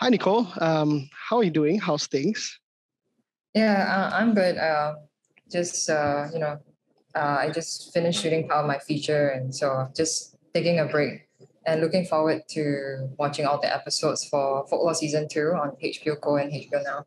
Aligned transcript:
hi, 0.00 0.08
Nicole. 0.08 0.46
Um, 0.60 1.08
how 1.12 1.38
are 1.38 1.44
you 1.44 1.50
doing? 1.50 1.78
How's 1.78 2.06
things? 2.06 2.58
Yeah, 3.54 3.84
uh, 3.84 4.16
I'm 4.16 4.34
good. 4.34 4.56
Uh, 4.56 4.94
just 5.52 5.90
uh, 5.90 6.28
you 6.32 6.38
know, 6.38 6.58
uh, 7.14 7.36
I 7.40 7.50
just 7.50 7.92
finished 7.92 8.22
shooting 8.22 8.48
part 8.48 8.60
of 8.60 8.66
my 8.66 8.78
feature, 8.78 9.28
and 9.28 9.54
so 9.54 9.88
just 9.94 10.36
taking 10.54 10.78
a 10.78 10.86
break 10.86 11.28
and 11.66 11.82
looking 11.82 12.06
forward 12.06 12.42
to 12.50 13.10
watching 13.18 13.44
all 13.44 13.60
the 13.60 13.72
episodes 13.72 14.24
for 14.24 14.66
Folklore 14.68 14.94
season 14.94 15.28
two 15.28 15.52
on 15.52 15.76
HBO 15.84 16.18
Go 16.20 16.36
and 16.36 16.50
HBO 16.50 16.82
Now. 16.82 17.04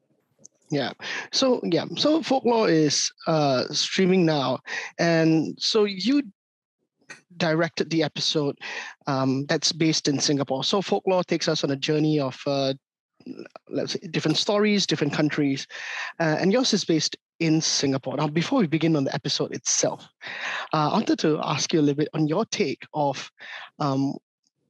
Yeah. 0.70 0.94
So 1.32 1.62
yeah. 1.64 1.86
So 1.98 2.22
folklore 2.22 2.70
is 2.70 3.12
uh, 3.28 3.66
streaming 3.72 4.26
now, 4.26 4.60
and 5.00 5.56
so 5.60 5.86
you 5.86 6.24
directed 7.38 7.90
the 7.90 8.04
episode 8.04 8.58
um, 9.08 9.46
that's 9.48 9.72
based 9.72 10.08
in 10.08 10.20
Singapore. 10.20 10.64
So 10.64 10.82
folklore 10.82 11.24
takes 11.24 11.48
us 11.48 11.64
on 11.64 11.72
a 11.72 11.76
journey 11.76 12.20
of 12.20 12.40
uh, 12.46 12.74
let's 13.70 13.94
say 13.94 14.00
different 14.12 14.38
stories, 14.38 14.86
different 14.86 15.14
countries, 15.14 15.68
uh, 16.20 16.38
and 16.40 16.52
yours 16.52 16.74
is 16.74 16.86
based 16.86 17.16
in 17.40 17.62
Singapore. 17.62 18.18
Now, 18.18 18.28
before 18.28 18.60
we 18.60 18.68
begin 18.68 18.96
on 18.96 19.04
the 19.04 19.14
episode 19.14 19.54
itself, 19.54 20.08
uh, 20.74 20.90
I 20.90 20.94
wanted 20.94 21.20
to 21.20 21.40
ask 21.44 21.74
you 21.74 21.80
a 21.80 21.82
little 21.82 21.98
bit 21.98 22.10
on 22.14 22.28
your 22.28 22.46
take 22.46 22.86
of 22.94 23.32
um, 23.80 24.16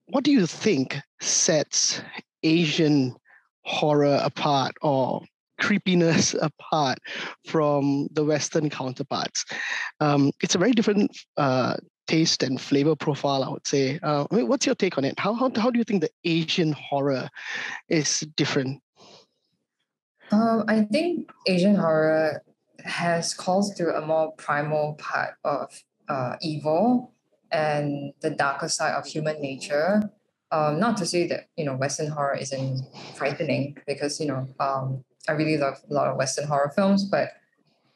what 0.08 0.24
do 0.24 0.32
you 0.32 0.46
think 0.46 0.98
sets 1.22 2.02
Asian 2.44 3.16
horror 3.64 4.20
apart 4.22 4.74
or 4.82 5.22
creepiness 5.60 6.34
apart 6.42 7.00
from 7.46 8.08
the 8.12 8.24
Western 8.24 8.70
counterparts. 8.70 9.46
Um, 10.00 10.32
it's 10.42 10.56
a 10.56 10.58
very 10.58 10.72
different 10.72 11.12
uh, 11.38 11.78
taste 12.08 12.44
and 12.44 12.60
flavor 12.60 12.96
profile, 12.96 13.44
I 13.44 13.50
would 13.50 13.68
say. 13.68 14.00
Uh, 14.02 14.26
what's 14.30 14.66
your 14.66 14.76
take 14.76 14.98
on 14.98 15.06
it? 15.06 15.20
How, 15.20 15.34
how, 15.34 15.52
how 15.56 15.70
do 15.70 15.78
you 15.78 15.84
think 15.84 16.02
the 16.02 16.12
Asian 16.24 16.72
horror 16.74 17.30
is 17.90 18.22
different? 18.36 18.82
Um, 20.32 20.66
I 20.68 20.82
think 20.82 21.32
Asian 21.48 21.76
horror 21.76 22.44
has 22.84 23.34
calls 23.34 23.74
to 23.76 23.96
a 23.96 24.06
more 24.06 24.32
primal 24.34 24.96
part 24.96 25.36
of 25.44 25.72
uh, 26.10 26.36
evil 26.42 27.14
and 27.52 28.14
the 28.22 28.32
darker 28.32 28.68
side 28.68 28.94
of 28.96 29.06
human 29.06 29.42
nature. 29.42 30.10
Um, 30.52 30.80
not 30.80 30.98
to 30.98 31.06
say 31.06 31.28
that 31.28 31.48
you 31.58 31.66
know 31.66 31.76
Western 31.76 32.08
horror 32.08 32.36
isn't 32.36 32.86
frightening, 33.16 33.78
because 33.88 34.20
you 34.20 34.28
know 34.28 34.48
um, 34.60 35.04
I 35.28 35.32
really 35.34 35.58
love 35.58 35.82
a 35.90 35.94
lot 35.94 36.08
of 36.08 36.18
Western 36.18 36.48
horror 36.48 36.72
films, 36.76 37.06
but 37.06 37.30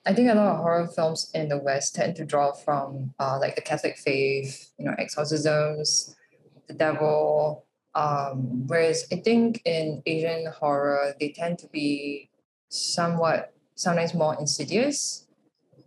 I 0.07 0.13
think 0.13 0.31
a 0.31 0.35
lot 0.35 0.55
of 0.55 0.57
horror 0.59 0.87
films 0.87 1.29
in 1.33 1.49
the 1.49 1.57
West 1.57 1.93
tend 1.93 2.15
to 2.15 2.25
draw 2.25 2.53
from 2.53 3.13
uh, 3.19 3.37
like 3.41 3.55
the 3.55 3.61
Catholic 3.61 3.97
faith, 3.97 4.71
you 4.79 4.85
know, 4.85 4.95
exorcisms, 4.97 6.15
the 6.67 6.73
devil. 6.73 7.65
Um, 7.93 8.65
whereas 8.67 9.05
I 9.11 9.17
think 9.17 9.61
in 9.65 10.01
Asian 10.05 10.45
horror, 10.45 11.13
they 11.19 11.33
tend 11.33 11.59
to 11.59 11.67
be 11.67 12.29
somewhat, 12.69 13.53
sometimes 13.75 14.13
more 14.13 14.37
insidious, 14.39 15.27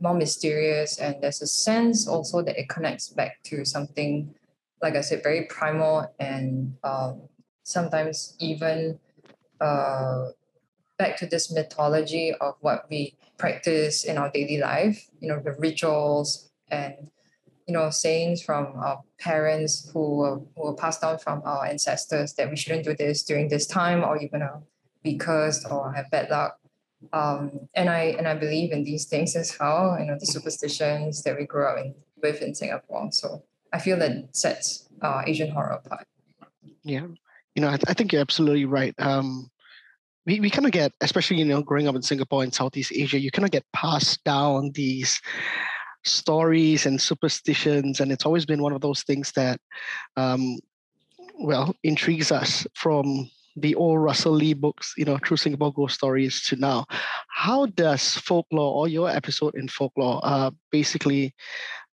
more 0.00 0.14
mysterious, 0.14 0.98
and 0.98 1.16
there's 1.22 1.40
a 1.40 1.46
sense 1.46 2.06
also 2.06 2.42
that 2.42 2.58
it 2.58 2.68
connects 2.68 3.08
back 3.08 3.42
to 3.44 3.64
something, 3.64 4.34
like 4.82 4.96
I 4.96 5.00
said, 5.00 5.22
very 5.22 5.46
primal 5.46 6.12
and 6.20 6.76
um, 6.84 7.22
sometimes 7.62 8.36
even 8.38 8.98
uh, 9.62 10.26
back 11.00 11.16
to 11.16 11.26
this 11.26 11.50
mythology 11.50 12.34
of 12.42 12.54
what 12.60 12.84
we 12.90 13.16
practice 13.38 14.04
in 14.04 14.18
our 14.18 14.30
daily 14.30 14.58
life, 14.58 15.08
you 15.20 15.28
know, 15.28 15.40
the 15.40 15.52
rituals 15.52 16.50
and, 16.70 16.94
you 17.66 17.72
know, 17.72 17.88
sayings 17.88 18.42
from 18.42 18.66
our 18.76 19.00
parents 19.18 19.90
who 19.90 20.16
were, 20.16 20.36
who 20.54 20.62
were 20.66 20.74
passed 20.74 21.00
down 21.00 21.16
from 21.18 21.40
our 21.46 21.64
ancestors 21.64 22.34
that 22.34 22.50
we 22.50 22.56
shouldn't 22.56 22.84
do 22.84 22.94
this 22.94 23.22
during 23.22 23.48
this 23.48 23.66
time 23.66 24.04
or 24.04 24.18
you're 24.18 24.28
gonna 24.28 24.60
be 25.02 25.16
cursed 25.16 25.66
or 25.70 25.90
have 25.92 26.10
bad 26.10 26.28
luck. 26.28 26.58
Um, 27.14 27.60
and 27.74 27.88
I 27.88 28.02
and 28.18 28.28
I 28.28 28.34
believe 28.34 28.70
in 28.72 28.84
these 28.84 29.06
things 29.06 29.34
as 29.34 29.56
well, 29.58 29.96
you 29.98 30.04
know, 30.04 30.18
the 30.20 30.26
superstitions 30.26 31.22
that 31.22 31.34
we 31.38 31.46
grew 31.46 31.64
up 31.66 31.78
in, 31.78 31.94
with 32.22 32.42
in 32.42 32.54
Singapore. 32.54 33.08
So 33.10 33.42
I 33.72 33.78
feel 33.78 33.96
that 34.00 34.36
sets 34.36 34.86
uh, 35.00 35.22
Asian 35.26 35.50
horror 35.50 35.80
apart. 35.82 36.06
Yeah, 36.82 37.06
you 37.54 37.62
know, 37.62 37.68
I, 37.68 37.78
I 37.88 37.94
think 37.94 38.12
you're 38.12 38.20
absolutely 38.20 38.66
right. 38.66 38.94
Um, 38.98 39.49
we, 40.30 40.38
we 40.38 40.48
kind 40.48 40.66
of 40.66 40.70
get, 40.70 40.92
especially, 41.00 41.38
you 41.38 41.44
know, 41.44 41.60
growing 41.60 41.88
up 41.88 41.96
in 41.96 42.02
Singapore 42.02 42.44
and 42.44 42.54
Southeast 42.54 42.92
Asia, 42.94 43.18
you 43.18 43.32
kind 43.32 43.44
of 43.44 43.50
get 43.50 43.64
passed 43.72 44.22
down 44.22 44.70
these 44.74 45.20
stories 46.04 46.86
and 46.86 47.00
superstitions. 47.00 47.98
And 47.98 48.12
it's 48.12 48.24
always 48.24 48.46
been 48.46 48.62
one 48.62 48.72
of 48.72 48.80
those 48.80 49.02
things 49.02 49.32
that, 49.32 49.60
um, 50.16 50.58
well, 51.40 51.74
intrigues 51.82 52.30
us 52.30 52.64
from 52.74 53.28
the 53.56 53.74
old 53.74 54.00
Russell 54.00 54.32
Lee 54.32 54.54
books, 54.54 54.94
you 54.96 55.04
know, 55.04 55.18
True 55.18 55.36
Singapore 55.36 55.72
Ghost 55.72 55.96
Stories 55.96 56.40
to 56.44 56.54
now. 56.54 56.86
How 57.28 57.66
does 57.66 58.14
folklore 58.14 58.72
or 58.74 58.86
your 58.86 59.10
episode 59.10 59.56
in 59.56 59.66
folklore 59.66 60.20
uh, 60.22 60.52
basically, 60.70 61.34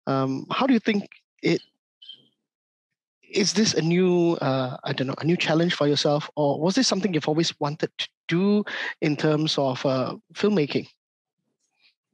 um, 0.07 0.45
how 0.51 0.67
do 0.67 0.73
you 0.73 0.79
think 0.79 1.07
it 1.41 1.61
is 3.31 3.53
this 3.53 3.73
a 3.73 3.81
new 3.81 4.33
uh, 4.33 4.77
i 4.83 4.93
don't 4.93 5.07
know 5.07 5.15
a 5.19 5.25
new 5.25 5.35
challenge 5.35 5.73
for 5.73 5.87
yourself 5.87 6.29
or 6.37 6.61
was 6.61 6.75
this 6.75 6.87
something 6.87 7.13
you've 7.13 7.27
always 7.27 7.59
wanted 7.59 7.89
to 7.97 8.07
do 8.27 8.63
in 9.01 9.15
terms 9.15 9.57
of 9.57 9.85
uh, 9.85 10.15
filmmaking? 10.33 10.87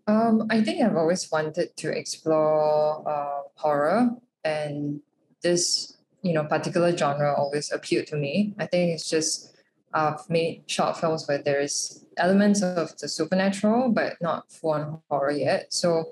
Um, 0.07 0.47
i 0.49 0.61
think 0.61 0.81
i've 0.81 0.97
always 0.97 1.31
wanted 1.31 1.77
to 1.77 1.91
explore 1.95 3.07
uh, 3.07 3.41
horror 3.55 4.09
and 4.44 4.99
this 5.44 5.94
you 6.22 6.33
know 6.33 6.44
particular 6.44 6.95
genre 6.95 7.33
always 7.35 7.72
appealed 7.72 8.07
to 8.07 8.16
me. 8.16 8.53
I 8.59 8.66
think 8.66 8.94
it's 8.94 9.09
just 9.09 9.55
i've 9.94 10.29
made 10.29 10.63
short 10.67 10.97
films 10.97 11.27
where 11.27 11.41
there's 11.44 12.05
elements 12.17 12.61
of 12.61 12.97
the 12.97 13.09
supernatural 13.09 13.89
but 13.89 14.17
not 14.22 14.51
full 14.51 14.72
on 14.72 15.01
horror 15.09 15.31
yet. 15.31 15.73
So 15.73 16.05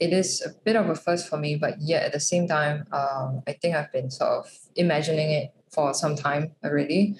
it 0.00 0.12
is 0.12 0.42
a 0.42 0.50
bit 0.64 0.76
of 0.76 0.88
a 0.88 0.94
first 0.94 1.28
for 1.28 1.38
me, 1.38 1.56
but 1.56 1.80
yet 1.80 2.02
at 2.02 2.12
the 2.12 2.20
same 2.20 2.48
time, 2.48 2.86
um, 2.92 3.42
I 3.46 3.52
think 3.52 3.76
I've 3.76 3.92
been 3.92 4.10
sort 4.10 4.30
of 4.30 4.50
imagining 4.74 5.30
it 5.30 5.52
for 5.70 5.94
some 5.94 6.16
time 6.16 6.52
already. 6.64 7.16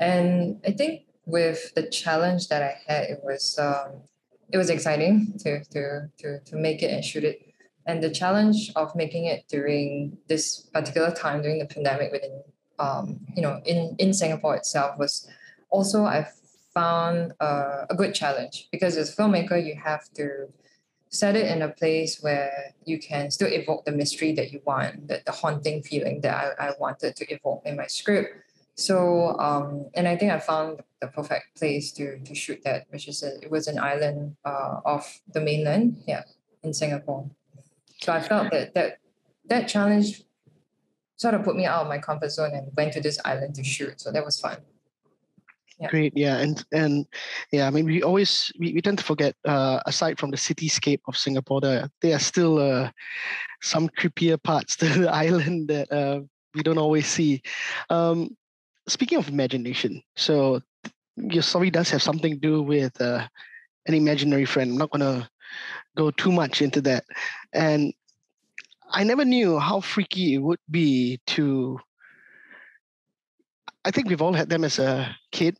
And 0.00 0.60
I 0.66 0.72
think 0.72 1.02
with 1.26 1.74
the 1.74 1.88
challenge 1.88 2.48
that 2.48 2.62
I 2.62 2.76
had, 2.86 3.04
it 3.04 3.20
was 3.22 3.58
um, 3.58 4.02
it 4.52 4.58
was 4.58 4.70
exciting 4.70 5.34
to, 5.40 5.64
to 5.64 6.08
to 6.18 6.40
to 6.40 6.56
make 6.56 6.82
it 6.82 6.90
and 6.90 7.04
shoot 7.04 7.24
it. 7.24 7.40
And 7.86 8.02
the 8.02 8.10
challenge 8.10 8.72
of 8.76 8.94
making 8.96 9.26
it 9.26 9.44
during 9.48 10.16
this 10.28 10.60
particular 10.72 11.10
time 11.10 11.42
during 11.42 11.58
the 11.58 11.66
pandemic 11.66 12.12
within 12.12 12.42
um, 12.78 13.20
you 13.36 13.42
know 13.42 13.60
in 13.64 13.96
in 13.98 14.12
Singapore 14.12 14.56
itself 14.56 14.98
was 14.98 15.28
also 15.70 16.04
I 16.04 16.26
found 16.72 17.32
uh, 17.40 17.86
a 17.88 17.94
good 17.94 18.14
challenge 18.14 18.68
because 18.72 18.96
as 18.96 19.12
a 19.12 19.16
filmmaker 19.16 19.64
you 19.64 19.76
have 19.76 20.10
to 20.14 20.48
set 21.08 21.36
it 21.36 21.46
in 21.46 21.62
a 21.62 21.68
place 21.68 22.20
where 22.20 22.74
you 22.84 22.98
can 22.98 23.30
still 23.30 23.48
evoke 23.48 23.84
the 23.84 23.92
mystery 23.92 24.32
that 24.32 24.52
you 24.52 24.60
want, 24.64 25.06
the, 25.06 25.22
the 25.24 25.30
haunting 25.30 25.80
feeling 25.82 26.20
that 26.22 26.56
I, 26.58 26.68
I 26.68 26.72
wanted 26.80 27.14
to 27.14 27.32
evoke 27.32 27.62
in 27.64 27.76
my 27.76 27.86
script. 27.86 28.34
So, 28.76 29.38
um, 29.38 29.86
and 29.94 30.08
I 30.08 30.16
think 30.16 30.32
I 30.32 30.40
found 30.40 30.80
the 31.00 31.08
perfect 31.08 31.56
place 31.56 31.92
to 31.92 32.18
to 32.18 32.34
shoot 32.34 32.60
that, 32.64 32.86
which 32.90 33.08
is 33.08 33.22
a, 33.22 33.40
it 33.42 33.50
was 33.50 33.68
an 33.68 33.78
island 33.78 34.36
uh, 34.44 34.80
off 34.84 35.20
the 35.32 35.40
mainland, 35.40 36.02
yeah, 36.06 36.22
in 36.62 36.74
Singapore. 36.74 37.30
So 38.00 38.12
I 38.12 38.20
felt 38.20 38.50
that 38.50 38.74
that 38.74 38.98
that 39.46 39.68
challenge 39.68 40.22
sort 41.16 41.34
of 41.34 41.44
put 41.44 41.54
me 41.54 41.66
out 41.66 41.82
of 41.82 41.88
my 41.88 41.98
comfort 41.98 42.30
zone 42.30 42.52
and 42.52 42.72
went 42.76 42.92
to 42.94 43.00
this 43.00 43.20
island 43.24 43.54
to 43.54 43.64
shoot. 43.64 44.00
So 44.00 44.10
that 44.10 44.24
was 44.24 44.40
fun 44.40 44.58
yeah. 45.80 45.88
great 45.88 46.12
yeah 46.16 46.38
and 46.38 46.64
and 46.72 47.06
yeah 47.52 47.66
i 47.66 47.70
mean 47.70 47.84
we 47.84 48.02
always 48.02 48.52
we, 48.58 48.72
we 48.72 48.80
tend 48.80 48.98
to 48.98 49.04
forget 49.04 49.34
uh, 49.44 49.80
aside 49.86 50.18
from 50.18 50.30
the 50.30 50.36
cityscape 50.36 51.00
of 51.08 51.16
singapore 51.16 51.60
there, 51.60 51.90
there 52.00 52.14
are 52.14 52.20
still 52.20 52.58
uh, 52.58 52.90
some 53.62 53.88
creepier 53.88 54.40
parts 54.42 54.76
to 54.76 54.86
the 55.00 55.12
island 55.12 55.68
that 55.68 55.90
uh, 55.92 56.20
we 56.54 56.62
don't 56.62 56.78
always 56.78 57.06
see 57.06 57.42
um, 57.90 58.36
speaking 58.86 59.18
of 59.18 59.28
imagination 59.28 60.02
so 60.16 60.60
your 61.16 61.42
story 61.42 61.70
does 61.70 61.90
have 61.90 62.02
something 62.02 62.34
to 62.34 62.40
do 62.40 62.62
with 62.62 63.00
uh, 63.00 63.26
an 63.86 63.94
imaginary 63.94 64.44
friend. 64.44 64.72
I'm 64.72 64.78
not 64.78 64.90
going 64.90 65.00
to 65.00 65.28
go 65.96 66.10
too 66.10 66.32
much 66.32 66.62
into 66.62 66.80
that. 66.82 67.04
And 67.52 67.92
i 68.90 69.02
never 69.02 69.24
knew 69.24 69.58
how 69.58 69.80
freaky 69.80 70.34
it 70.34 70.38
would 70.38 70.60
be 70.70 71.18
to 71.26 71.78
I 73.84 73.90
think 73.90 74.08
we've 74.08 74.22
all 74.22 74.34
had 74.34 74.48
them 74.48 74.62
as 74.62 74.78
a 74.78 75.16
kid 75.32 75.56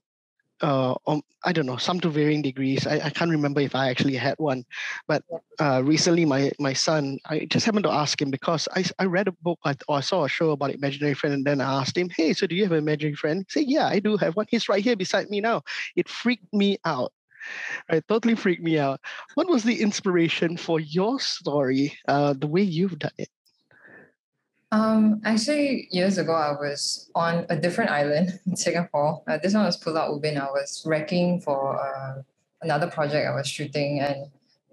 uh, 0.64 0.94
um, 1.06 1.22
I 1.44 1.52
don't 1.52 1.66
know, 1.66 1.76
some 1.76 2.00
to 2.00 2.08
varying 2.08 2.40
degrees. 2.40 2.86
I, 2.86 2.94
I 3.04 3.10
can't 3.10 3.30
remember 3.30 3.60
if 3.60 3.74
I 3.74 3.90
actually 3.90 4.16
had 4.16 4.34
one, 4.38 4.64
but 5.06 5.22
uh, 5.60 5.82
recently 5.84 6.24
my 6.24 6.50
my 6.58 6.72
son, 6.72 7.18
I 7.26 7.44
just 7.44 7.66
happened 7.66 7.84
to 7.84 7.92
ask 7.92 8.20
him 8.20 8.30
because 8.30 8.66
I, 8.74 8.84
I 8.98 9.04
read 9.04 9.28
a 9.28 9.32
book 9.32 9.58
or 9.64 9.98
I 9.98 10.00
saw 10.00 10.24
a 10.24 10.28
show 10.28 10.50
about 10.52 10.72
imaginary 10.72 11.14
friend, 11.14 11.34
and 11.34 11.44
then 11.44 11.60
I 11.60 11.80
asked 11.80 11.96
him, 11.98 12.08
"Hey, 12.16 12.32
so 12.32 12.46
do 12.46 12.54
you 12.56 12.62
have 12.64 12.72
an 12.72 12.78
imaginary 12.78 13.14
friend?" 13.14 13.44
Said, 13.50 13.66
"Yeah, 13.66 13.86
I 13.86 14.00
do 14.00 14.16
have 14.16 14.36
one. 14.36 14.46
He's 14.48 14.68
right 14.68 14.82
here 14.82 14.96
beside 14.96 15.28
me 15.28 15.40
now." 15.40 15.62
It 15.96 16.08
freaked 16.08 16.52
me 16.52 16.78
out. 16.86 17.12
It 17.90 18.08
totally 18.08 18.34
freaked 18.36 18.62
me 18.62 18.78
out. 18.78 19.00
What 19.34 19.48
was 19.48 19.64
the 19.64 19.82
inspiration 19.82 20.56
for 20.56 20.80
your 20.80 21.20
story? 21.20 21.98
Uh, 22.08 22.32
the 22.32 22.46
way 22.46 22.62
you've 22.62 22.98
done 22.98 23.18
it. 23.18 23.28
Um, 24.74 25.20
actually, 25.24 25.86
years 25.92 26.18
ago, 26.18 26.34
I 26.34 26.50
was 26.50 27.08
on 27.14 27.46
a 27.48 27.54
different 27.56 27.92
island 27.92 28.40
in 28.46 28.56
Singapore. 28.56 29.22
Uh, 29.28 29.38
this 29.40 29.54
one 29.54 29.64
was 29.64 29.78
Pulau 29.78 30.10
Ubin. 30.10 30.36
I 30.36 30.50
was 30.50 30.82
wrecking 30.84 31.40
for 31.40 31.78
uh, 31.78 32.22
another 32.60 32.90
project 32.90 33.24
I 33.24 33.36
was 33.36 33.46
shooting, 33.46 34.00
and 34.00 34.26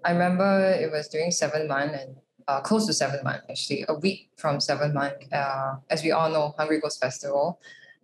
I 0.04 0.10
remember 0.10 0.72
it 0.72 0.90
was 0.90 1.06
during 1.06 1.30
seven 1.30 1.68
month 1.68 1.92
and 1.94 2.16
uh, 2.48 2.60
close 2.62 2.84
to 2.88 2.92
seven 2.92 3.20
month 3.22 3.42
actually, 3.48 3.84
a 3.88 3.94
week 3.94 4.30
from 4.36 4.58
seven 4.58 4.92
month. 4.92 5.32
Uh, 5.32 5.76
as 5.88 6.02
we 6.02 6.10
all 6.10 6.28
know, 6.28 6.52
Hungry 6.58 6.80
Ghost 6.80 7.00
Festival, 7.00 7.60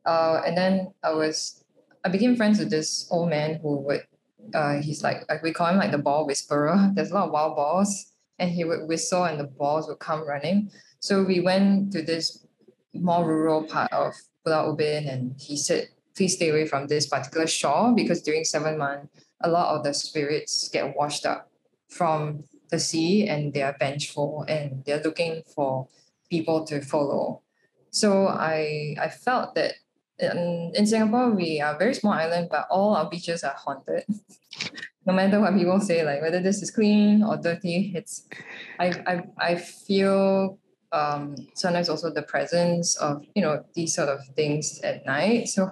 uh, 0.06 0.40
and 0.46 0.56
then 0.56 0.94
I 1.02 1.10
was 1.10 1.64
I 2.04 2.10
became 2.10 2.36
friends 2.36 2.60
with 2.60 2.70
this 2.70 3.08
old 3.10 3.28
man 3.28 3.58
who 3.60 3.74
would 3.74 4.06
uh, 4.54 4.74
he's 4.80 5.02
like, 5.02 5.28
like 5.28 5.42
we 5.42 5.52
call 5.52 5.66
him 5.66 5.78
like 5.78 5.90
the 5.90 5.98
ball 5.98 6.28
whisperer. 6.28 6.78
There's 6.94 7.10
a 7.10 7.14
lot 7.14 7.26
of 7.26 7.32
wild 7.32 7.56
balls, 7.56 8.12
and 8.38 8.52
he 8.52 8.62
would 8.62 8.86
whistle, 8.86 9.24
and 9.24 9.40
the 9.40 9.50
balls 9.50 9.88
would 9.88 9.98
come 9.98 10.22
running. 10.24 10.70
So 11.00 11.22
we 11.22 11.40
went 11.40 11.92
to 11.92 12.02
this 12.02 12.44
more 12.94 13.24
rural 13.24 13.64
part 13.64 13.92
of 13.92 14.14
Pulau 14.44 14.74
Ubin, 14.74 15.08
and 15.08 15.34
he 15.38 15.56
said, 15.56 15.88
"Please 16.16 16.34
stay 16.34 16.50
away 16.50 16.66
from 16.66 16.86
this 16.86 17.06
particular 17.06 17.46
shore 17.46 17.94
because 17.94 18.22
during 18.22 18.44
seven 18.44 18.78
months, 18.78 19.08
a 19.40 19.48
lot 19.48 19.76
of 19.76 19.84
the 19.84 19.94
spirits 19.94 20.68
get 20.68 20.96
washed 20.96 21.24
up 21.24 21.50
from 21.88 22.44
the 22.70 22.78
sea, 22.78 23.28
and 23.28 23.54
they 23.54 23.62
are 23.62 23.76
vengeful, 23.78 24.44
and 24.48 24.84
they're 24.84 25.02
looking 25.02 25.42
for 25.54 25.86
people 26.30 26.64
to 26.66 26.80
follow." 26.80 27.42
So 27.90 28.26
I 28.26 28.96
I 28.98 29.08
felt 29.08 29.54
that 29.54 29.74
in, 30.18 30.72
in 30.74 30.86
Singapore, 30.86 31.30
we 31.30 31.60
are 31.60 31.74
a 31.74 31.78
very 31.78 31.94
small 31.94 32.12
island, 32.12 32.48
but 32.50 32.66
all 32.70 32.96
our 32.96 33.08
beaches 33.08 33.44
are 33.44 33.54
haunted. 33.54 34.04
no 35.06 35.12
matter 35.14 35.40
what 35.40 35.54
people 35.54 35.80
say, 35.80 36.04
like 36.04 36.20
whether 36.20 36.40
this 36.40 36.60
is 36.60 36.70
clean 36.70 37.22
or 37.22 37.36
dirty, 37.36 37.92
it's 37.94 38.26
I 38.78 38.86
I, 39.06 39.14
I 39.38 39.54
feel 39.54 40.58
um, 40.92 41.36
sometimes 41.54 41.88
also 41.88 42.10
the 42.10 42.22
presence 42.22 42.96
of 42.96 43.24
you 43.34 43.42
know 43.42 43.64
these 43.74 43.94
sort 43.94 44.08
of 44.08 44.20
things 44.36 44.80
at 44.82 45.04
night. 45.06 45.48
So 45.48 45.70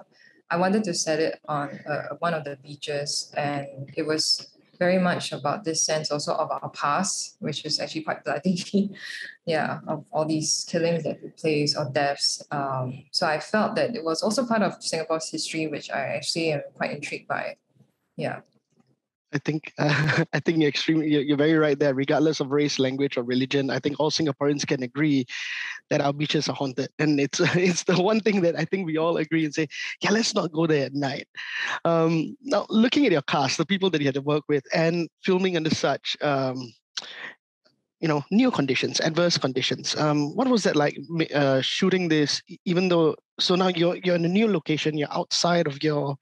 I 0.49 0.57
wanted 0.57 0.83
to 0.85 0.93
set 0.93 1.19
it 1.19 1.39
on 1.47 1.79
uh, 1.89 2.15
one 2.19 2.33
of 2.33 2.43
the 2.43 2.57
beaches, 2.57 3.33
and 3.35 3.67
it 3.95 4.05
was 4.05 4.57
very 4.79 4.99
much 4.99 5.31
about 5.31 5.63
this 5.63 5.83
sense 5.83 6.11
also 6.11 6.33
of 6.33 6.51
our 6.51 6.69
past, 6.69 7.37
which 7.39 7.65
is 7.65 7.79
actually 7.79 8.01
quite 8.01 8.23
bloody. 8.23 8.91
yeah, 9.45 9.79
of 9.87 10.05
all 10.11 10.25
these 10.25 10.65
killings 10.69 11.03
that 11.03 11.21
took 11.21 11.37
place 11.37 11.75
or 11.75 11.89
deaths. 11.91 12.43
Um, 12.51 13.05
so 13.11 13.27
I 13.27 13.39
felt 13.39 13.75
that 13.75 13.95
it 13.95 14.03
was 14.03 14.21
also 14.21 14.45
part 14.45 14.61
of 14.61 14.81
Singapore's 14.83 15.29
history, 15.29 15.67
which 15.67 15.89
I 15.89 16.15
actually 16.15 16.51
am 16.53 16.61
quite 16.75 16.91
intrigued 16.91 17.27
by. 17.27 17.55
Yeah. 18.15 18.41
I 19.33 19.39
think 19.39 19.73
uh, 19.77 20.23
I 20.33 20.39
think 20.39 20.59
you're 20.59 20.69
extremely 20.69 21.07
you're, 21.09 21.37
very 21.37 21.55
right 21.55 21.77
there. 21.77 21.93
Regardless 21.93 22.39
of 22.39 22.51
race, 22.51 22.79
language, 22.79 23.17
or 23.17 23.23
religion, 23.23 23.69
I 23.69 23.79
think 23.79 23.99
all 23.99 24.11
Singaporeans 24.11 24.65
can 24.65 24.83
agree 24.83 25.25
that 25.89 26.01
our 26.01 26.13
beaches 26.13 26.47
are 26.49 26.55
haunted, 26.55 26.89
and 26.99 27.19
it's 27.19 27.39
it's 27.55 27.83
the 27.83 28.01
one 28.01 28.19
thing 28.19 28.41
that 28.41 28.55
I 28.57 28.65
think 28.65 28.85
we 28.85 28.97
all 28.97 29.17
agree 29.17 29.45
and 29.45 29.53
say, 29.53 29.67
yeah, 30.01 30.11
let's 30.11 30.33
not 30.33 30.51
go 30.51 30.67
there 30.67 30.85
at 30.85 30.93
night. 30.93 31.27
Um, 31.85 32.37
now, 32.41 32.65
looking 32.69 33.05
at 33.05 33.11
your 33.11 33.23
cast, 33.23 33.57
the 33.57 33.65
people 33.65 33.89
that 33.91 34.01
you 34.01 34.07
had 34.07 34.15
to 34.15 34.21
work 34.21 34.43
with, 34.47 34.63
and 34.73 35.09
filming 35.23 35.57
under 35.57 35.73
such 35.73 36.15
um, 36.21 36.73
you 37.99 38.07
know 38.07 38.23
new 38.29 38.51
conditions 38.51 38.99
adverse 38.99 39.37
conditions 39.39 39.95
um, 39.95 40.35
what 40.35 40.47
was 40.47 40.63
that 40.63 40.75
like 40.75 40.97
uh, 41.33 41.61
shooting 41.61 42.07
this 42.07 42.41
even 42.65 42.89
though 42.89 43.15
so 43.39 43.55
now 43.55 43.69
you're 43.69 43.95
you're 44.03 44.15
in 44.15 44.25
a 44.25 44.27
new 44.27 44.47
location 44.47 44.97
you're 44.97 45.11
outside 45.11 45.65
of 45.65 45.81
your 45.83 46.15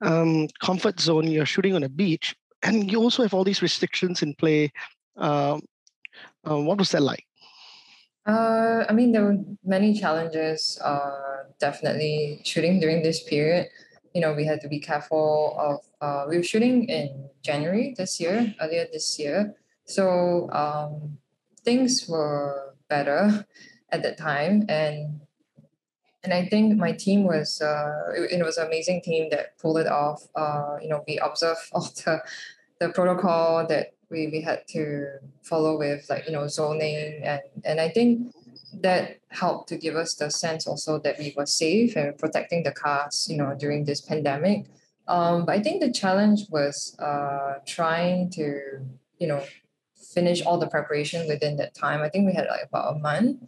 um, 0.00 0.48
comfort 0.60 1.00
zone, 1.00 1.26
you're 1.26 1.46
shooting 1.46 1.74
on 1.74 1.82
a 1.82 1.88
beach, 1.88 2.34
and 2.62 2.90
you 2.90 2.98
also 2.98 3.22
have 3.22 3.34
all 3.34 3.44
these 3.44 3.62
restrictions 3.62 4.22
in 4.22 4.34
play. 4.34 4.72
Uh, 5.16 5.58
what 6.42 6.78
was 6.78 6.90
that 6.92 7.02
like? 7.02 7.24
Uh, 8.26 8.84
I 8.88 8.92
mean, 8.92 9.12
there 9.12 9.24
were 9.24 9.38
many 9.64 9.98
challenges. 9.98 10.78
Uh, 10.84 11.28
definitely 11.58 12.40
shooting 12.44 12.78
during 12.78 13.02
this 13.02 13.22
period. 13.22 13.68
You 14.14 14.20
know, 14.20 14.34
we 14.34 14.44
had 14.44 14.60
to 14.60 14.68
be 14.68 14.80
careful 14.80 15.56
of. 15.58 15.80
Uh, 16.00 16.26
we 16.28 16.36
were 16.36 16.42
shooting 16.42 16.88
in 16.88 17.28
January 17.42 17.94
this 17.96 18.20
year, 18.20 18.54
earlier 18.60 18.86
this 18.92 19.18
year. 19.18 19.54
So 19.84 20.50
um, 20.52 21.18
things 21.64 22.06
were 22.08 22.74
better 22.88 23.46
at 23.90 24.02
that 24.02 24.18
time, 24.18 24.66
and 24.68 25.20
and 26.24 26.32
I 26.32 26.46
think 26.46 26.76
my 26.76 26.92
team 26.92 27.24
was 27.24 27.60
uh, 27.62 28.12
it, 28.16 28.40
it, 28.40 28.44
was 28.44 28.56
an 28.58 28.66
amazing 28.66 29.02
team 29.02 29.28
that 29.30 29.56
pulled 29.58 29.78
it 29.78 29.86
off. 29.86 30.22
Uh, 30.34 30.76
you 30.82 30.88
know, 30.88 31.04
we 31.06 31.18
observed 31.18 31.60
all 31.72 31.88
the 32.04 32.22
the 32.80 32.88
protocol 32.90 33.66
that 33.66 33.94
we, 34.10 34.28
we 34.28 34.40
had 34.40 34.66
to 34.68 35.06
follow 35.42 35.78
with 35.78 36.06
like 36.08 36.26
you 36.26 36.32
know 36.32 36.46
zoning 36.48 37.20
and 37.22 37.40
and 37.64 37.80
I 37.80 37.88
think 37.88 38.32
that 38.80 39.18
helped 39.30 39.68
to 39.68 39.76
give 39.76 39.96
us 39.96 40.14
the 40.14 40.30
sense 40.30 40.66
also 40.66 40.98
that 40.98 41.18
we 41.18 41.34
were 41.36 41.46
safe 41.46 41.96
and 41.96 42.16
protecting 42.18 42.62
the 42.62 42.72
cars 42.72 43.26
you 43.30 43.36
know 43.36 43.54
during 43.58 43.84
this 43.84 44.00
pandemic. 44.00 44.66
Um, 45.06 45.46
but 45.46 45.52
I 45.56 45.62
think 45.62 45.80
the 45.80 45.90
challenge 45.90 46.42
was 46.50 46.96
uh, 46.98 47.54
trying 47.66 48.30
to 48.30 48.80
you 49.18 49.26
know 49.26 49.42
finish 49.94 50.42
all 50.42 50.58
the 50.58 50.66
preparation 50.66 51.28
within 51.28 51.56
that 51.56 51.74
time. 51.74 52.00
I 52.02 52.08
think 52.08 52.26
we 52.26 52.34
had 52.34 52.46
like 52.48 52.64
about 52.64 52.96
a 52.96 52.98
month 52.98 53.42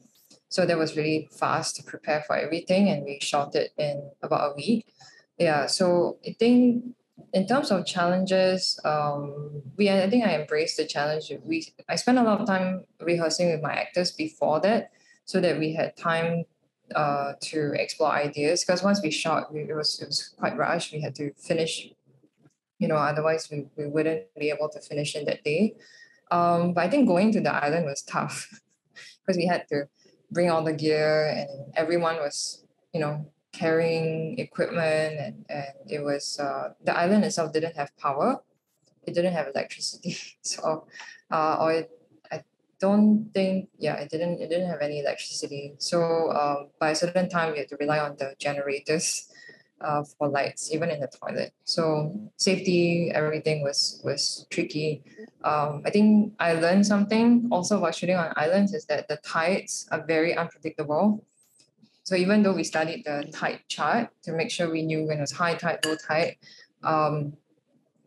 so 0.51 0.67
that 0.67 0.77
was 0.77 0.97
really 0.97 1.31
fast 1.33 1.77
to 1.77 1.83
prepare 1.83 2.23
for 2.27 2.37
everything, 2.37 2.91
and 2.91 3.05
we 3.05 3.19
shot 3.21 3.55
it 3.55 3.73
in 3.79 4.11
about 4.23 4.53
a 4.53 4.55
week. 4.57 4.93
Yeah, 5.39 5.67
so 5.67 6.19
I 6.27 6.35
think 6.39 6.85
in 7.33 7.47
terms 7.47 7.71
of 7.71 7.87
challenges, 7.87 8.79
um, 8.85 9.63
we 9.77 9.89
I 9.89 10.11
think 10.11 10.27
I 10.27 10.35
embraced 10.41 10.77
the 10.77 10.87
challenge. 10.87 11.33
We 11.45 11.73
I 11.89 11.95
spent 11.95 12.19
a 12.19 12.23
lot 12.23 12.41
of 12.41 12.47
time 12.49 12.85
rehearsing 13.01 13.51
with 13.51 13.63
my 13.63 13.73
actors 13.73 14.11
before 14.11 14.61
that, 14.61 14.91
so 15.25 15.41
that 15.41 15.59
we 15.59 15.73
had 15.73 15.97
time 15.97 16.45
uh, 16.97 17.35
to 17.43 17.73
explore 17.75 18.11
ideas. 18.11 18.65
Because 18.65 18.83
once 18.83 19.01
we 19.01 19.13
shot, 19.13 19.55
we, 19.55 19.61
it 19.61 19.75
was 19.75 20.01
it 20.03 20.07
was 20.07 20.35
quite 20.37 20.57
rushed. 20.57 20.93
We 20.93 21.01
had 21.01 21.15
to 21.15 21.33
finish, 21.35 21.89
you 22.81 22.89
know, 22.89 22.97
otherwise 22.97 23.49
we, 23.53 23.67
we 23.77 23.87
wouldn't 23.87 24.25
be 24.37 24.51
able 24.51 24.69
to 24.71 24.81
finish 24.81 25.15
in 25.15 25.27
that 25.27 25.45
day. 25.45 25.77
Um, 26.33 26.75
but 26.75 26.85
I 26.85 26.91
think 26.91 27.07
going 27.07 27.31
to 27.33 27.41
the 27.41 27.55
island 27.55 27.87
was 27.87 28.03
tough 28.03 28.49
because 29.21 29.37
we 29.37 29.47
had 29.47 29.69
to 29.69 29.89
bring 30.31 30.51
all 30.51 30.63
the 30.63 30.73
gear 30.73 31.27
and 31.27 31.73
everyone 31.75 32.17
was 32.17 32.65
you 32.93 33.01
know 33.01 33.27
carrying 33.53 34.39
equipment 34.39 35.19
and, 35.19 35.45
and 35.49 35.75
it 35.89 36.03
was 36.03 36.39
uh, 36.39 36.73
the 36.85 36.97
island 36.97 37.25
itself 37.25 37.53
didn't 37.53 37.77
have 37.77 37.91
power. 37.97 38.41
It 39.07 39.15
didn't 39.15 39.33
have 39.33 39.49
electricity. 39.49 40.17
So 40.43 40.87
uh, 41.31 41.57
or 41.61 41.73
it, 41.73 41.91
i 42.33 42.43
don't 42.81 43.31
think 43.35 43.69
yeah 43.79 43.95
it 44.03 44.11
didn't 44.11 44.41
it 44.41 44.49
didn't 44.49 44.69
have 44.69 44.81
any 44.83 45.01
electricity. 45.01 45.75
So 45.79 46.31
um, 46.33 46.69
by 46.79 46.91
a 46.91 46.95
certain 46.95 47.29
time 47.29 47.53
we 47.53 47.59
had 47.59 47.69
to 47.69 47.77
rely 47.77 47.99
on 47.99 48.17
the 48.19 48.35
generators 48.39 49.30
uh, 49.81 50.05
for 50.05 50.29
lights, 50.29 50.73
even 50.73 50.91
in 50.91 51.01
the 51.01 51.09
toilet. 51.09 51.53
So 51.65 52.15
safety, 52.37 53.11
everything 53.15 53.63
was 53.63 54.01
was 54.05 54.47
tricky. 54.51 55.03
Um, 55.45 55.83
I 55.85 55.91
think 55.91 56.35
I 56.39 56.55
learned 56.55 56.87
something 56.87 57.49
also 57.51 57.79
about 57.79 57.95
shooting 57.95 58.17
on 58.17 58.33
islands 58.37 58.75
is 58.75 58.85
that 58.87 59.09
the 59.09 59.17
tides 59.19 59.89
are 59.91 60.05
very 60.05 60.37
unpredictable. 60.37 61.25
So 62.05 62.15
even 62.15 62.43
though 62.43 62.55
we 62.55 62.65
studied 62.65 63.05
the 63.05 63.31
tide 63.33 63.61
chart 63.69 64.11
to 64.23 64.33
make 64.33 64.51
sure 64.51 64.71
we 64.71 64.83
knew 64.83 65.07
when 65.07 65.19
it 65.19 65.21
was 65.21 65.33
high 65.33 65.55
tide, 65.55 65.85
low 65.85 65.97
tide, 65.97 66.37
um, 66.83 67.35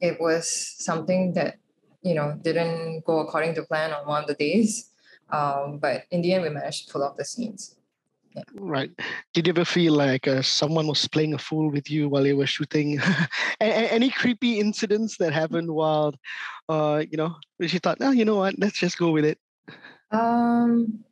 it 0.01 0.19
was 0.19 0.47
something 0.79 1.33
that 1.33 1.57
you 2.01 2.13
know 2.13 2.37
didn't 2.41 3.05
go 3.05 3.19
according 3.19 3.55
to 3.55 3.63
plan 3.63 3.93
on 3.93 4.07
one 4.07 4.23
of 4.23 4.27
the 4.27 4.35
days. 4.35 4.89
Um, 5.29 5.79
but 5.79 6.03
in 6.11 6.21
the 6.21 6.33
end, 6.33 6.43
we 6.43 6.49
managed 6.49 6.87
to 6.87 6.93
pull 6.93 7.03
off 7.03 7.17
the 7.17 7.25
scenes. 7.25 7.75
Right. 8.55 8.91
Did 9.33 9.47
you 9.47 9.51
ever 9.51 9.65
feel 9.65 9.93
like 9.93 10.27
uh, 10.27 10.41
someone 10.41 10.87
was 10.87 11.07
playing 11.07 11.33
a 11.33 11.37
fool 11.37 11.69
with 11.71 11.89
you 11.89 12.09
while 12.09 12.25
you 12.25 12.37
were 12.37 12.47
shooting? 12.47 12.99
any 13.61 14.09
creepy 14.09 14.59
incidents 14.59 15.17
that 15.17 15.33
happened 15.33 15.71
while, 15.71 16.15
uh, 16.69 17.03
you 17.09 17.17
know, 17.17 17.35
she 17.65 17.79
thought, 17.79 17.99
no, 17.99 18.07
oh, 18.07 18.11
you 18.11 18.25
know 18.25 18.37
what, 18.37 18.55
let's 18.57 18.79
just 18.79 18.97
go 18.97 19.11
with 19.11 19.25
it. 19.25 19.37
Um, 20.11 21.03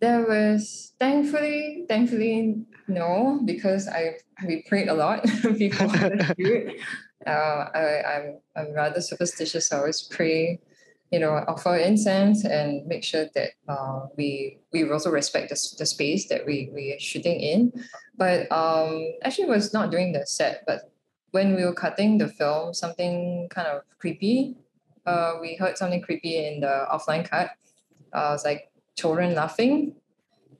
there 0.00 0.26
was 0.26 0.92
thankfully, 1.00 1.84
thankfully 1.88 2.64
no, 2.86 3.40
because 3.44 3.88
I 3.88 4.18
we 4.46 4.62
prayed 4.62 4.88
a 4.88 4.94
lot 4.94 5.22
before 5.58 5.88
the 5.88 6.34
shoot. 6.38 6.80
Uh, 7.26 7.66
I, 7.74 8.02
I'm 8.02 8.38
I'm 8.56 8.72
rather 8.72 9.00
superstitious. 9.00 9.68
So 9.68 9.76
I 9.76 9.78
always 9.80 10.02
pray 10.02 10.60
you 11.10 11.18
know, 11.18 11.42
offer 11.48 11.76
incense 11.76 12.44
and 12.44 12.86
make 12.86 13.02
sure 13.02 13.26
that 13.34 13.50
uh, 13.68 14.06
we 14.16 14.58
we 14.72 14.88
also 14.90 15.10
respect 15.10 15.48
the, 15.48 15.76
the 15.78 15.86
space 15.86 16.28
that 16.28 16.44
we 16.44 16.70
we 16.74 16.92
are 16.92 17.00
shooting 17.00 17.40
in. 17.40 17.72
But 18.16 18.50
um, 18.52 19.14
actually, 19.22 19.44
it 19.44 19.50
was 19.50 19.72
not 19.72 19.90
during 19.90 20.12
the 20.12 20.26
set, 20.26 20.64
but 20.66 20.92
when 21.30 21.54
we 21.54 21.64
were 21.64 21.74
cutting 21.74 22.18
the 22.18 22.28
film, 22.28 22.74
something 22.74 23.48
kind 23.50 23.68
of 23.68 23.82
creepy. 23.98 24.56
Uh, 25.06 25.38
we 25.40 25.56
heard 25.56 25.78
something 25.78 26.02
creepy 26.02 26.46
in 26.46 26.60
the 26.60 26.86
offline 26.92 27.28
cut. 27.28 27.52
Uh, 28.12 28.32
it's 28.34 28.44
like 28.44 28.70
children 28.94 29.34
laughing 29.34 29.94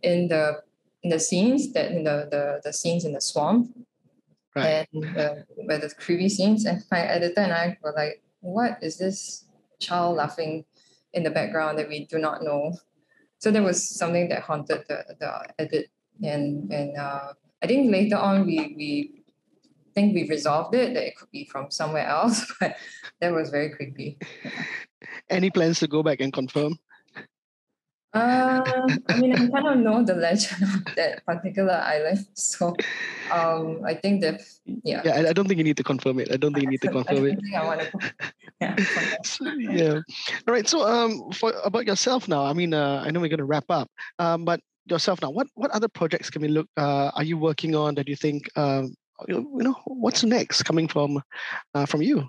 in 0.02 0.28
the 0.28 0.62
in 1.02 1.10
the 1.10 1.20
scenes 1.20 1.72
that 1.74 1.92
in 1.92 2.04
the 2.04 2.28
the, 2.30 2.60
the 2.64 2.72
scenes 2.72 3.04
in 3.04 3.12
the 3.12 3.20
swamp. 3.20 3.76
Right. 4.56 4.88
And 4.92 5.16
uh, 5.16 5.34
where 5.56 5.78
the 5.78 5.90
creepy 5.90 6.30
scenes, 6.30 6.64
and 6.64 6.82
my 6.90 7.00
editor 7.00 7.42
and 7.42 7.52
I 7.52 7.76
were 7.82 7.92
like, 7.94 8.22
"What 8.40 8.78
is 8.80 8.96
this 8.96 9.44
child 9.78 10.16
laughing 10.16 10.64
in 11.12 11.22
the 11.22 11.30
background 11.30 11.78
that 11.78 11.88
we 11.88 12.06
do 12.06 12.18
not 12.18 12.42
know. 12.42 12.72
so 13.38 13.50
that 13.50 13.62
was 13.62 13.78
something 13.82 14.28
that 14.28 14.42
haunted 14.42 14.84
the 14.88 15.04
the 15.20 15.30
edit, 15.58 15.86
and 16.22 16.72
and 16.72 16.96
uh, 16.96 17.32
I 17.62 17.66
think 17.66 17.90
later 17.90 18.16
on 18.16 18.46
we 18.46 18.74
we 18.76 19.18
think 19.94 20.14
we 20.14 20.28
resolved 20.28 20.74
it 20.74 20.94
that 20.94 21.06
it 21.06 21.16
could 21.16 21.30
be 21.30 21.44
from 21.44 21.70
somewhere 21.70 22.06
else, 22.06 22.46
but 22.60 22.76
that 23.20 23.32
was 23.32 23.50
very 23.50 23.70
creepy. 23.70 24.18
Any 25.30 25.50
plans 25.50 25.80
to 25.80 25.88
go 25.88 26.02
back 26.02 26.20
and 26.20 26.32
confirm? 26.32 26.78
Uh, 28.14 28.88
I 29.08 29.16
mean, 29.18 29.32
I 29.32 29.48
kind 29.48 29.68
of 29.68 29.76
know 29.78 30.02
the 30.02 30.14
legend 30.14 30.62
of 30.62 30.94
that 30.96 31.24
particular 31.26 31.74
island, 31.74 32.26
so 32.34 32.74
um, 33.30 33.80
I 33.84 33.94
think 33.94 34.22
that 34.22 34.40
yeah. 34.64 35.02
Yeah, 35.04 35.12
I, 35.12 35.28
I 35.28 35.32
don't 35.32 35.46
think 35.46 35.58
you 35.58 35.64
need 35.64 35.76
to 35.76 35.84
confirm 35.84 36.18
it. 36.18 36.32
I 36.32 36.36
don't 36.36 36.54
think 36.54 36.64
you 36.64 36.70
need 36.70 36.80
to 36.82 36.88
confirm 36.98 37.24
I 37.24 37.28
it. 37.28 37.40
think 37.40 37.54
I 37.54 37.64
want 37.64 37.80
to. 37.80 37.90
Yeah. 38.60 38.74
Yeah. 39.70 40.00
All 40.48 40.54
right. 40.54 40.66
So, 40.66 40.82
um, 40.82 41.30
for 41.32 41.52
about 41.64 41.86
yourself 41.86 42.26
now. 42.26 42.44
I 42.44 42.52
mean, 42.54 42.74
uh, 42.74 43.02
I 43.04 43.10
know 43.10 43.20
we're 43.20 43.28
going 43.28 43.38
to 43.38 43.44
wrap 43.44 43.66
up. 43.68 43.88
Um, 44.18 44.44
but 44.44 44.60
yourself 44.90 45.20
now. 45.22 45.30
What 45.30 45.46
what 45.54 45.70
other 45.70 45.88
projects 45.88 46.30
can 46.30 46.42
we 46.42 46.48
look? 46.48 46.66
Uh, 46.76 47.10
are 47.14 47.24
you 47.24 47.36
working 47.36 47.76
on 47.76 47.94
that 47.96 48.08
you 48.08 48.16
think? 48.16 48.48
Um, 48.56 48.94
you 49.26 49.44
know, 49.52 49.76
what's 49.86 50.22
next 50.22 50.62
coming 50.62 50.86
from, 50.86 51.20
uh, 51.74 51.86
from 51.86 52.02
you? 52.02 52.28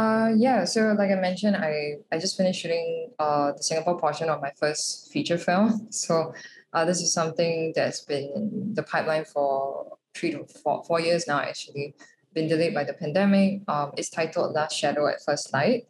Uh, 0.00 0.32
yeah, 0.34 0.64
so 0.64 0.94
like 0.98 1.10
I 1.10 1.16
mentioned, 1.16 1.56
I, 1.56 1.96
I 2.10 2.18
just 2.18 2.34
finished 2.34 2.62
shooting 2.62 3.10
uh, 3.18 3.52
the 3.52 3.62
Singapore 3.62 3.98
portion 3.98 4.30
of 4.30 4.40
my 4.40 4.50
first 4.58 5.12
feature 5.12 5.36
film. 5.36 5.88
So 5.90 6.32
uh, 6.72 6.86
this 6.86 7.02
is 7.02 7.12
something 7.12 7.74
that's 7.76 8.00
been 8.06 8.72
the 8.72 8.82
pipeline 8.82 9.26
for 9.26 9.98
three 10.14 10.30
to 10.30 10.46
four, 10.62 10.82
four 10.84 11.02
years 11.02 11.28
now, 11.28 11.40
actually. 11.40 11.94
Been 12.32 12.48
delayed 12.48 12.72
by 12.72 12.84
the 12.84 12.94
pandemic. 12.94 13.60
Um, 13.68 13.92
it's 13.98 14.08
titled 14.08 14.54
Last 14.54 14.74
Shadow 14.74 15.06
at 15.06 15.22
First 15.22 15.52
Light. 15.52 15.86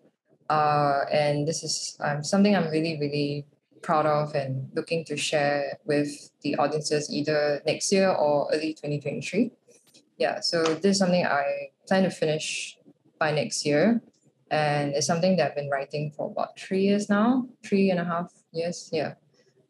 Uh, 0.49 1.03
and 1.13 1.47
this 1.47 1.63
is 1.63 1.97
um, 2.01 2.25
something 2.25 2.57
I'm 2.57 2.69
really, 2.69 2.99
really 2.99 3.47
proud 3.81 4.07
of 4.07 4.35
and 4.35 4.71
looking 4.75 5.05
to 5.05 5.17
share 5.17 5.79
with 5.85 6.33
the 6.43 6.57
audiences 6.57 7.13
either 7.13 7.63
next 7.65 7.93
year 7.93 8.11
or 8.11 8.49
early 8.53 8.75
2023. 8.75 9.53
Yeah, 10.19 10.41
so 10.41 10.65
this 10.65 10.97
is 10.97 10.99
something 10.99 11.25
I 11.25 11.69
plan 11.87 12.03
to 12.03 12.11
finish 12.11 12.77
by 13.21 13.31
next 13.31 13.65
year. 13.65 14.03
And 14.51 14.95
it's 14.95 15.07
something 15.07 15.37
that 15.37 15.51
I've 15.51 15.55
been 15.55 15.71
writing 15.71 16.11
for 16.11 16.29
about 16.29 16.59
three 16.59 16.83
years 16.83 17.09
now, 17.09 17.47
three 17.65 17.91
and 17.91 18.01
a 18.01 18.05
half 18.05 18.33
years. 18.51 18.91
Yeah. 18.93 19.15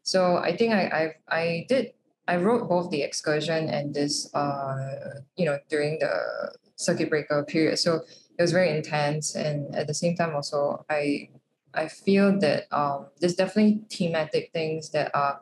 So 0.01 0.37
I 0.37 0.57
think 0.57 0.73
I 0.73 1.13
I, 1.29 1.37
I 1.37 1.65
did 1.69 1.93
I 2.27 2.37
wrote 2.37 2.67
both 2.67 2.89
the 2.89 3.03
excursion 3.03 3.69
and 3.69 3.93
this 3.93 4.33
uh 4.33 5.21
you 5.35 5.45
know 5.45 5.59
during 5.69 5.99
the 5.99 6.55
circuit 6.77 7.09
breaker 7.09 7.43
period. 7.43 7.77
So 7.77 8.01
it 8.39 8.41
was 8.41 8.51
very 8.51 8.75
intense 8.75 9.35
and 9.35 9.75
at 9.75 9.85
the 9.85 9.93
same 9.93 10.15
time 10.15 10.33
also 10.33 10.83
I 10.89 11.29
I 11.75 11.87
feel 11.87 12.39
that 12.39 12.65
um 12.71 13.07
there's 13.19 13.35
definitely 13.35 13.81
thematic 13.91 14.49
things 14.51 14.89
that 14.91 15.11
are 15.13 15.41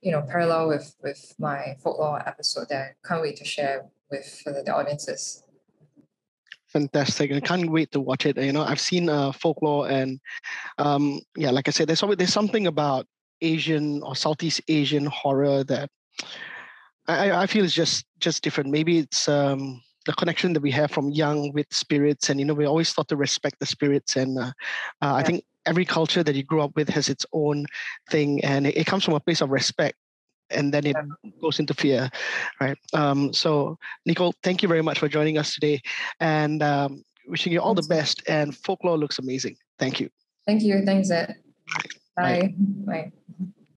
you 0.00 0.10
know 0.12 0.22
parallel 0.22 0.68
with 0.68 0.96
with 1.02 1.34
my 1.38 1.76
folklore 1.82 2.26
episode 2.26 2.70
that 2.70 2.82
I 2.82 3.08
can't 3.08 3.20
wait 3.20 3.36
to 3.36 3.44
share 3.44 3.90
with 4.10 4.42
the 4.44 4.74
audiences 4.74 5.44
fantastic 6.72 7.32
i 7.32 7.40
can't 7.40 7.70
wait 7.70 7.90
to 7.90 8.00
watch 8.00 8.26
it 8.26 8.36
you 8.36 8.52
know 8.52 8.62
i've 8.62 8.80
seen 8.80 9.08
uh, 9.08 9.32
folklore 9.32 9.88
and 9.88 10.20
um, 10.78 11.20
yeah 11.36 11.50
like 11.50 11.68
i 11.68 11.70
said 11.70 11.88
there's 11.88 12.02
always 12.02 12.16
there's 12.16 12.32
something 12.32 12.66
about 12.66 13.06
asian 13.42 14.02
or 14.02 14.14
southeast 14.14 14.60
asian 14.68 15.06
horror 15.06 15.64
that 15.64 15.90
i 17.08 17.30
i 17.42 17.46
feel 17.46 17.64
is 17.64 17.74
just 17.74 18.04
just 18.18 18.42
different 18.42 18.70
maybe 18.70 18.98
it's 18.98 19.28
um, 19.28 19.82
the 20.06 20.12
connection 20.12 20.52
that 20.52 20.62
we 20.62 20.70
have 20.70 20.90
from 20.90 21.10
young 21.10 21.52
with 21.52 21.66
spirits 21.70 22.30
and 22.30 22.40
you 22.40 22.46
know 22.46 22.54
we 22.54 22.66
always 22.66 22.92
thought 22.92 23.08
to 23.08 23.16
respect 23.16 23.58
the 23.60 23.66
spirits 23.66 24.16
and 24.16 24.38
uh, 24.38 24.42
uh, 24.42 24.52
yeah. 25.02 25.14
i 25.14 25.22
think 25.22 25.44
every 25.66 25.84
culture 25.84 26.22
that 26.22 26.34
you 26.34 26.42
grew 26.42 26.62
up 26.62 26.74
with 26.74 26.88
has 26.88 27.08
its 27.08 27.26
own 27.32 27.66
thing 28.08 28.42
and 28.44 28.66
it, 28.66 28.76
it 28.76 28.86
comes 28.86 29.04
from 29.04 29.14
a 29.14 29.20
place 29.20 29.40
of 29.40 29.50
respect 29.50 29.96
and 30.50 30.72
then 30.72 30.86
it 30.86 30.96
goes 31.40 31.58
into 31.58 31.74
fear, 31.74 32.10
right? 32.60 32.76
Um, 32.92 33.32
so, 33.32 33.78
Nicole, 34.06 34.34
thank 34.42 34.62
you 34.62 34.68
very 34.68 34.82
much 34.82 34.98
for 34.98 35.08
joining 35.08 35.38
us 35.38 35.54
today, 35.54 35.80
and 36.20 36.62
um, 36.62 37.02
wishing 37.26 37.52
you 37.52 37.60
all 37.60 37.74
the 37.74 37.86
best. 37.88 38.22
And 38.28 38.56
folklore 38.56 38.98
looks 38.98 39.18
amazing. 39.18 39.56
Thank 39.78 40.00
you. 40.00 40.10
Thank 40.46 40.62
you. 40.62 40.84
Thanks, 40.84 41.10
Ed. 41.10 41.36
Bye. 42.16 42.54
Bye. 42.86 43.12
Bye. 43.38 43.52